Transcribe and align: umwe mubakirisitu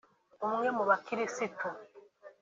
umwe 0.45 0.67
mubakirisitu 0.77 1.67